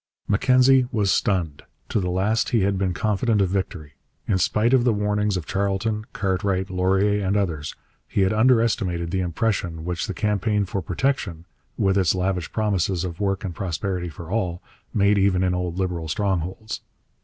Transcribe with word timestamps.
Mackenzie 0.27 0.87
was 0.91 1.11
stunned. 1.11 1.61
To 1.89 1.99
the 1.99 2.09
last 2.09 2.49
he 2.49 2.61
had 2.61 2.75
been 2.79 2.91
confident 2.91 3.39
of 3.39 3.49
victory. 3.49 3.93
In 4.27 4.39
spite 4.39 4.73
of 4.73 4.83
the 4.83 4.93
warnings 4.95 5.37
of 5.37 5.45
Charlton, 5.45 6.07
Cartwright, 6.11 6.71
Laurier, 6.71 7.23
and 7.23 7.37
others, 7.37 7.75
he 8.07 8.21
had 8.21 8.33
underestimated 8.33 9.11
the 9.11 9.19
impression 9.19 9.85
which 9.85 10.07
the 10.07 10.15
campaign 10.15 10.65
for 10.65 10.81
protection, 10.81 11.45
with 11.77 11.99
its 11.99 12.15
lavish 12.15 12.51
promises 12.51 13.03
of 13.03 13.19
work 13.19 13.43
and 13.43 13.53
prosperity 13.53 14.09
for 14.09 14.31
all, 14.31 14.63
made 14.91 15.19
even 15.19 15.43
in 15.43 15.53
old 15.53 15.77
Liberal 15.77 16.07
strongholds. 16.07 16.81